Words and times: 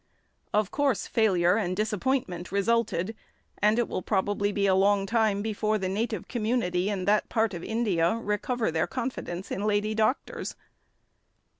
Of 0.51 0.71
course 0.71 1.05
failure 1.05 1.57
and 1.57 1.77
disappointment 1.77 2.51
resulted, 2.51 3.15
and 3.59 3.77
it 3.77 3.87
will 3.87 4.01
probably 4.01 4.51
be 4.51 4.65
a 4.65 4.73
long 4.73 5.05
time 5.05 5.43
before 5.43 5.77
the 5.77 5.87
native 5.87 6.27
community 6.27 6.89
in 6.89 7.05
that 7.05 7.29
part 7.29 7.53
of 7.53 7.63
India 7.63 8.15
recover 8.15 8.71
their 8.71 8.87
confidence 8.87 9.51
in 9.51 9.61
lady 9.67 9.93
doctors. 9.93 10.55